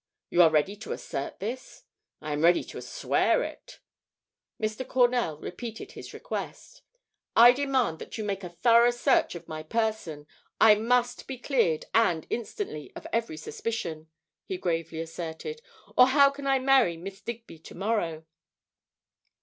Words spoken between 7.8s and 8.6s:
that you make a